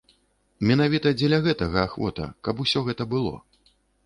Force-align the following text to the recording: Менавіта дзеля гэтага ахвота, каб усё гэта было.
Менавіта 0.69 1.11
дзеля 1.19 1.39
гэтага 1.49 1.83
ахвота, 1.89 2.25
каб 2.49 2.65
усё 2.65 2.85
гэта 2.89 3.03
было. 3.15 3.35